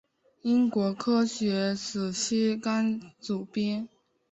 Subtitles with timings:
[0.41, 3.87] 英国科学史期刊主编。